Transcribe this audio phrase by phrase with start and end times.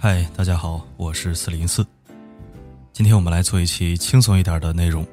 [0.00, 1.84] 嗨，大家好，我是四零四。
[2.92, 5.04] 今天我们来做一期轻松一点的内容。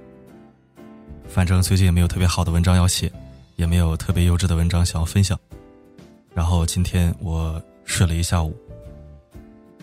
[1.28, 3.12] 反正最近也没有特别好的文章要写，
[3.56, 5.36] 也没有特别优质的文章想要分享。
[6.36, 8.56] 然后今天我睡了一下午，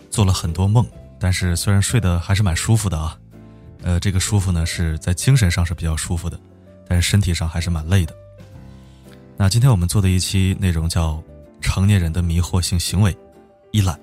[0.09, 0.87] 做了很多梦，
[1.19, 3.19] 但是虽然睡得还是蛮舒服的啊，
[3.81, 6.39] 呃，这个舒服呢是在精神上是比较舒服的，
[6.87, 8.15] 但是身体上还是蛮累的。
[9.35, 11.15] 那今天我们做的一期内容叫
[11.59, 13.11] 《成年人的迷惑性行为》，
[13.71, 13.99] 一览。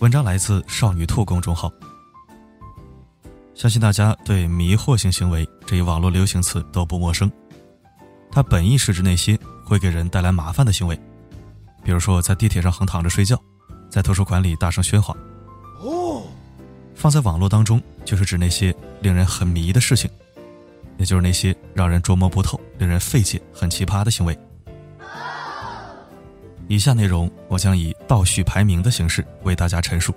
[0.00, 1.70] 文章来自少女兔公众号。
[3.54, 7.30] 相信大家对“迷惑性行为”这一网络流行词都不陌生。
[8.32, 10.98] 它本意是指那些会给人带来麻烦的行为，
[11.84, 13.38] 比如说在地铁上横躺着睡觉，
[13.90, 15.14] 在图书馆里大声喧哗。
[15.80, 16.22] 哦，
[16.94, 20.10] 放在网络当中，就是指那些令人很迷的事情，
[20.96, 24.38] 也就是那些让人捉摸不透、令人费解、很奇葩的行为。
[26.70, 30.14] 以下内容我将以倒序排名的形式为大家陈述。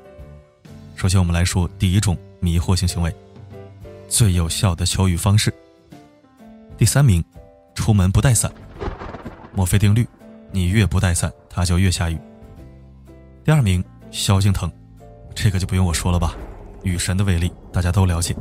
[0.95, 3.11] 首先，我们来说第一种迷惑性行为，
[4.07, 5.51] 最有效的求雨方式。
[6.77, 7.25] 第三名，
[7.73, 8.53] 出门不带伞。
[9.55, 10.07] 墨菲定律，
[10.51, 12.19] 你越不带伞，它就越下雨。
[13.43, 14.71] 第二名，萧敬腾，
[15.33, 16.35] 这个就不用我说了吧，
[16.83, 18.35] 雨神的威力大家都了解。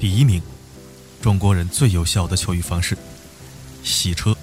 [0.00, 0.42] 第一名，
[1.22, 2.98] 中国人最有效的求雨方式，
[3.84, 4.36] 洗车。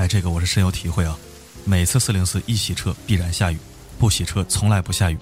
[0.00, 1.14] 哎，这个我是深有体会啊！
[1.62, 3.58] 每次四零四一洗车必然下雨，
[3.98, 5.18] 不洗车从来不下雨。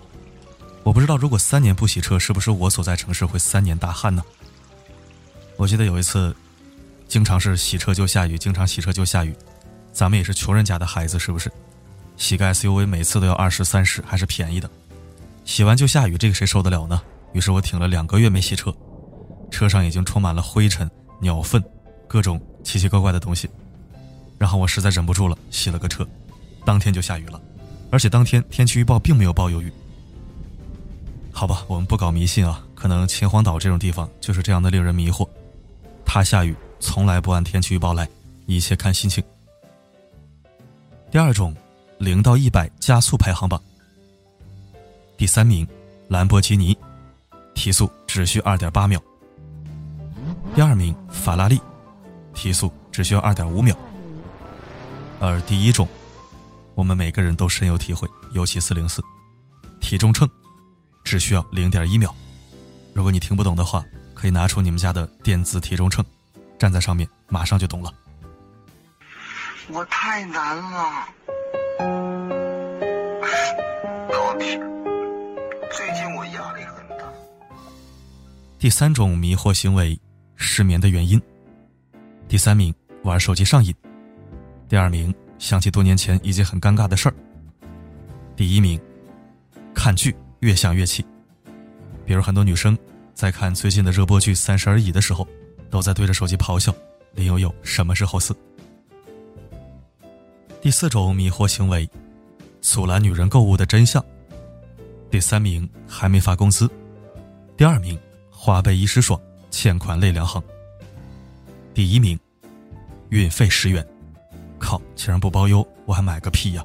[0.84, 4.22] 我不知道如果三年不洗车，是不是我所在城市会三年大旱呢？
[5.56, 6.32] 我记得有一次，
[7.08, 9.34] 经常是洗车就下雨，经常洗车就下雨。
[9.92, 11.50] 咱们也是穷人家的孩子，是不是？
[12.16, 14.70] 洗个 SUV 每次都要二十三十，还是便宜的。
[15.44, 17.02] 洗完就下雨，这个谁受得了呢？
[17.32, 18.72] 于是我挺了两个月没洗车，
[19.50, 20.88] 车上已经充满了灰尘、
[21.20, 21.60] 鸟粪，
[22.06, 23.50] 各种奇奇怪怪的东西。
[24.38, 26.06] 然后我实在忍不住了，洗了个车，
[26.64, 27.40] 当天就下雨了，
[27.90, 29.72] 而且当天天气预报并没有报有雨。
[31.32, 35.28] 好吧，我们不搞迷信啊，可能秦皇岛这种地方就是这样的令人迷惑，
[36.04, 38.08] 它下雨从来不按天气预报来，
[38.46, 39.22] 一切看心情。
[41.10, 41.54] 第二种，
[41.98, 43.60] 零到一百加速排行榜。
[45.16, 45.66] 第三名，
[46.08, 46.76] 兰博基尼，
[47.54, 49.02] 提速只需二点八秒。
[50.54, 51.60] 第二名，法拉利，
[52.34, 53.76] 提速只需要二点五秒。
[55.20, 55.88] 而第一种，
[56.74, 59.02] 我们每个人都深有体会，尤其四零四，
[59.80, 60.28] 体重秤
[61.02, 62.14] 只需要零点一秒。
[62.94, 63.84] 如果你听不懂的话，
[64.14, 66.04] 可以拿出你们家的电子体重秤，
[66.58, 67.92] 站在上面，马上就懂了。
[69.70, 71.08] 我太难了，
[74.10, 74.56] 老铁，
[75.70, 77.04] 最近我压力很大。
[78.58, 80.00] 第三种迷惑行为，
[80.36, 81.20] 失眠的原因。
[82.28, 83.74] 第三名，玩手机上瘾。
[84.68, 87.14] 第二名，想起多年前一件很尴尬的事儿。
[88.36, 88.78] 第一名，
[89.72, 91.02] 看剧越想越气。
[92.04, 92.76] 比如很多女生
[93.14, 95.26] 在看最近的热播剧《三十而已》的时候，
[95.70, 96.74] 都在对着手机咆哮
[97.16, 98.36] ：“林有有什么时候死？”
[100.60, 101.88] 第四种迷惑行为，
[102.60, 104.04] 阻拦女人购物的真相。
[105.10, 106.70] 第三名，还没发工资。
[107.56, 107.98] 第二名，
[108.30, 109.18] 花呗一时爽，
[109.50, 110.42] 欠款泪两行。
[111.72, 112.18] 第一名，
[113.08, 113.86] 运费十元。
[114.58, 114.80] 靠！
[114.94, 116.64] 竟然不包邮，我还买个屁呀！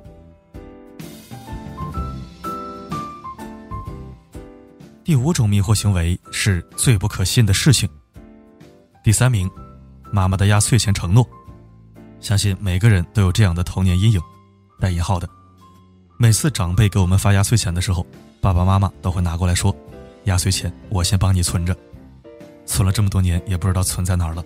[5.03, 7.87] 第五种迷惑行为是最不可信的事情。
[9.03, 9.49] 第三名，
[10.11, 11.27] 妈妈的压岁钱承诺，
[12.21, 14.21] 相信每个人都有这样的童年阴影，
[14.79, 15.27] 带引号的。
[16.17, 18.05] 每次长辈给我们发压岁钱的时候，
[18.39, 19.75] 爸爸妈妈都会拿过来说
[20.23, 21.75] ：“压岁钱我先帮你存着，
[22.65, 24.41] 存了这么多年也不知道存在哪儿了。”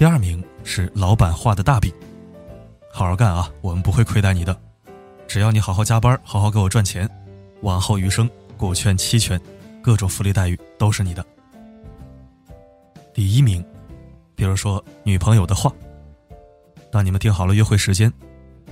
[0.00, 1.92] 第二名是老板画的大饼，
[2.90, 4.58] 好好干啊，我们不会亏待你的，
[5.28, 7.06] 只要你好好加班，好好给我赚钱，
[7.60, 9.38] 往后余生股权期权，
[9.82, 11.22] 各种福利待遇都是你的。
[13.12, 13.62] 第一名，
[14.34, 15.70] 比如说女朋友的话，
[16.90, 18.10] 当你们定好了约会时间，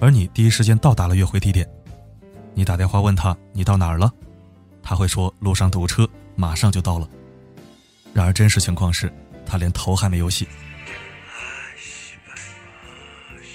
[0.00, 1.69] 而你第一时间到达了约会地点，
[2.54, 4.10] 你打电话问他你到哪儿了，
[4.82, 7.06] 他会说路上堵车，马上就到了。
[8.14, 9.12] 然而真实情况是，
[9.44, 10.48] 他连头还没有洗。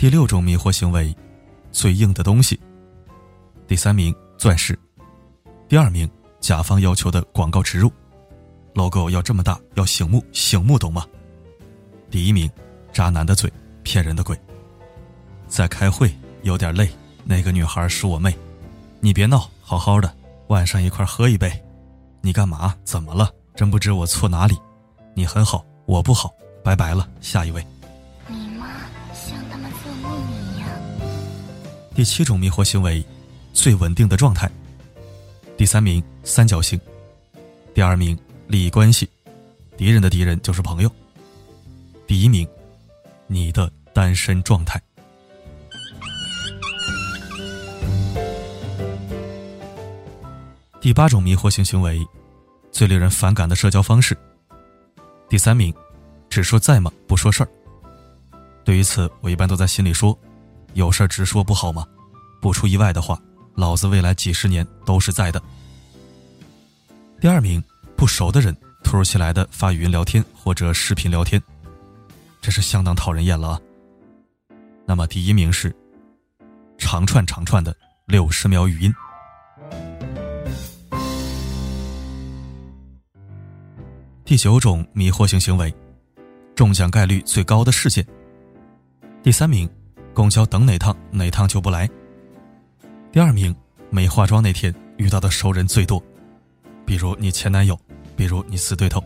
[0.03, 1.15] 第六种迷惑行为，
[1.71, 2.59] 最硬的东西。
[3.65, 4.75] 第三名，钻石；
[5.69, 6.11] 第二名，
[6.41, 7.89] 甲方要求的广告植入
[8.73, 11.07] ，logo 要这么大，要醒目，醒目懂吗？
[12.11, 12.51] 第一名，
[12.91, 13.49] 渣男的嘴，
[13.81, 14.37] 骗人的鬼。
[15.47, 16.89] 在开会，有点累，
[17.23, 18.37] 那个女孩是我妹，
[18.99, 20.13] 你别闹，好好的，
[20.47, 21.49] 晚上一块喝一杯。
[22.19, 22.75] 你干嘛？
[22.83, 23.31] 怎么了？
[23.55, 24.57] 真不知我错哪里？
[25.15, 26.29] 你很好，我不好，
[26.61, 27.65] 拜拜了，下一位。
[31.95, 33.03] 第七种迷惑行为，
[33.53, 34.49] 最稳定的状态。
[35.55, 36.79] 第三名三角形，
[37.73, 38.17] 第二名
[38.47, 39.07] 利益关系，
[39.77, 40.91] 敌人的敌人就是朋友。
[42.07, 42.47] 第一名，
[43.27, 44.81] 你的单身状态。
[50.81, 52.05] 第八种迷惑性行为，
[52.71, 54.17] 最令人反感的社交方式。
[55.29, 55.73] 第三名，
[56.27, 56.91] 只说在吗？
[57.07, 57.49] 不说事儿。
[58.65, 60.17] 对于此，我一般都在心里说：
[60.73, 61.85] 有事直说不好吗？
[62.41, 63.19] 不出意外的话，
[63.55, 65.41] 老子未来几十年都是在的。
[67.21, 67.63] 第二名，
[67.95, 71.41] 不熟的人突如其来的发语音聊天或者视频聊天，
[72.41, 73.61] 这是相当讨人厌了啊。
[74.85, 75.73] 那么第一名是
[76.77, 78.93] 长串长串的六十秒语音。
[84.25, 85.73] 第九种迷惑性行为，
[86.55, 88.05] 中奖概率最高的事件。
[89.21, 89.69] 第三名，
[90.13, 91.89] 公交等哪趟哪趟就不来。
[93.11, 93.55] 第二名，
[93.89, 96.01] 没化妆那天遇到的熟人最多，
[96.85, 97.79] 比如你前男友，
[98.15, 99.03] 比如你死对头，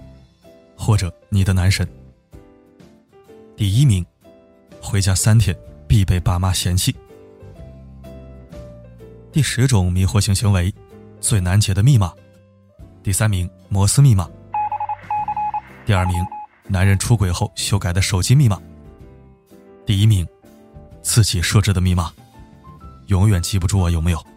[0.77, 1.87] 或者你的男神。
[3.55, 4.05] 第一名，
[4.81, 5.55] 回家三天
[5.87, 6.95] 必被爸妈嫌弃。
[9.31, 10.73] 第十种迷惑性行为，
[11.19, 12.13] 最难解的密码。
[13.03, 14.29] 第三名，摩斯密码。
[15.85, 16.15] 第二名，
[16.67, 18.61] 男人出轨后修改的手机密码。
[19.85, 20.27] 第一名，
[21.07, 22.11] 自己设置的密码，
[23.05, 24.27] 永远记不住啊，有没有？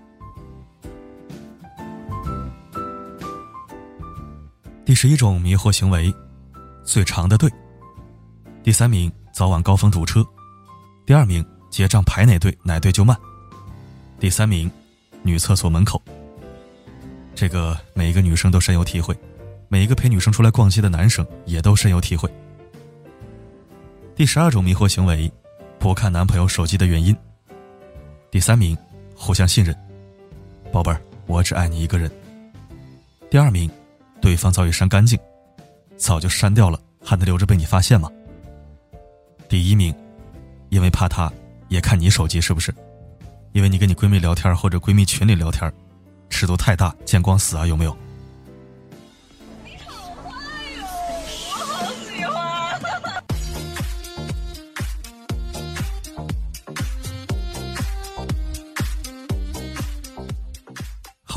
[4.85, 6.15] 第十一种迷惑行为，
[6.85, 7.51] 最长的队。
[8.63, 10.25] 第三名，早晚高峰堵车。
[11.05, 13.17] 第二名，结账排哪队哪队就慢。
[14.21, 14.71] 第三名，
[15.25, 16.01] 女厕所门口。
[17.35, 19.19] 这个每一个女生都深有体会。
[19.67, 22.33] 每一个陪女生出来逛街的男生也都深有体会。
[24.15, 25.31] 第十二种迷惑行为，
[25.81, 27.17] 不看男朋友手机的原因。
[28.31, 28.77] 第三名，
[29.17, 29.75] 互相信任，
[30.71, 32.09] 宝贝儿，我只爱你一个人。
[33.31, 33.69] 第二名，
[34.21, 35.19] 对方早已删干净，
[35.97, 38.11] 早就删掉了，还得留着被你发现吗？
[39.49, 39.93] 第一名，
[40.69, 41.33] 因为怕他
[41.69, 42.73] 也看你手机是不是？
[43.53, 45.73] 因为你跟你闺蜜聊天或者闺蜜群里聊天，
[46.29, 47.97] 尺度太大，见光死啊，有没有？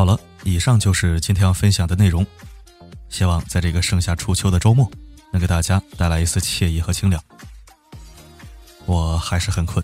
[0.04, 2.28] 好了，以上就是今天要分享的内容。
[3.08, 4.92] 希望在这个盛夏初秋的周末，
[5.32, 7.24] 能给大家带来一丝惬意和清凉。
[8.86, 9.82] 我还是很困，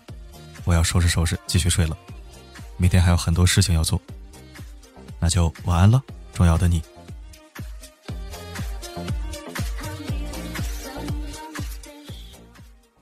[0.66, 1.98] 我要收拾收拾，继续睡了。
[2.76, 3.98] 明天还有很多事情要做，
[5.22, 6.84] 那就晚安了，重要的你。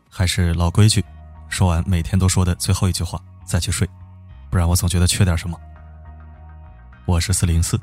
[0.07, 1.03] 还是老规矩，
[1.49, 3.89] 说完每天都说的最后一句话再去睡，
[4.51, 5.59] 不然我总觉得缺点什么。
[7.07, 7.79] 我是四零四，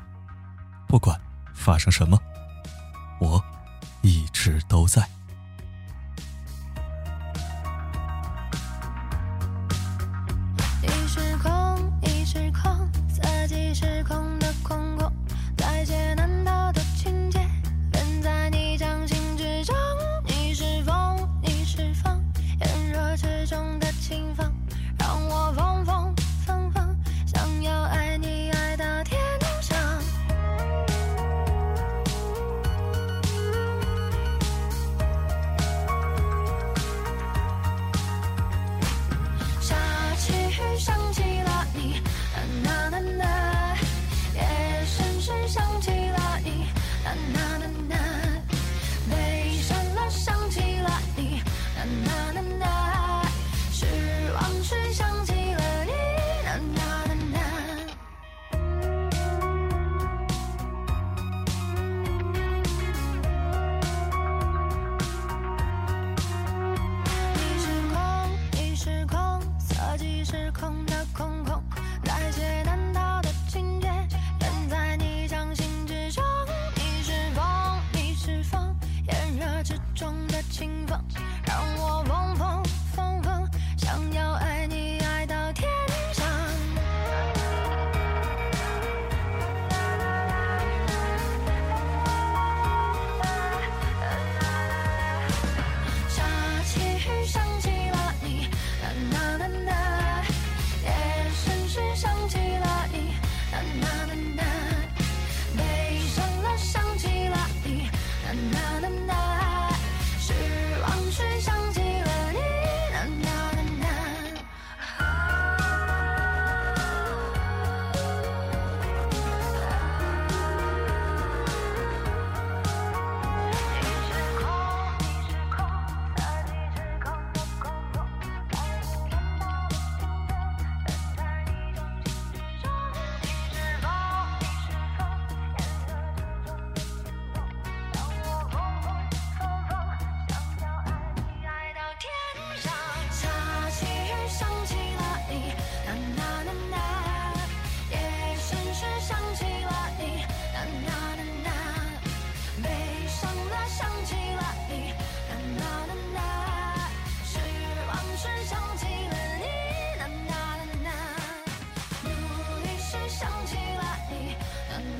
[0.87, 1.19] 不管
[1.51, 2.15] 发生什么，
[3.19, 3.43] 我
[4.03, 5.03] 一直都在。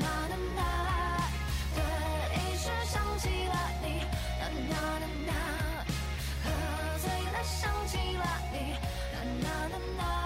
[0.00, 1.30] 啦啦啦啦，
[1.74, 1.78] 这
[2.34, 3.84] 一时想起了你，
[4.40, 5.32] 啦啦啦啦，
[6.44, 6.46] 喝
[6.98, 8.54] 醉了想起了你，
[9.12, 10.25] 啦啦啦啦。